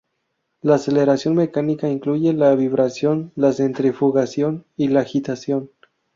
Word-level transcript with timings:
La 0.63 0.77
aceleración 0.77 1.35
mecánica 1.35 1.87
incluyen 1.87 2.39
la 2.39 2.55
vibración, 2.55 3.31
la 3.35 3.53
centrifugación 3.53 4.65
y 4.75 4.87
la 4.87 5.01
agitación. 5.01 5.69